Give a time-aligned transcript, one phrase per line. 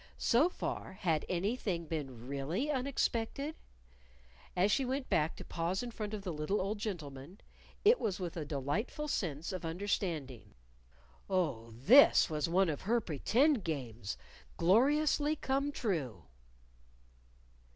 [0.17, 3.53] So far had anything been really unexpected?
[4.55, 7.39] As she went back to pause in front of the little old gentleman,
[7.85, 10.55] it was with a delightful sense of understanding.
[11.29, 14.17] Oh, this was one of her pretend games,
[14.57, 16.25] gloriously come true!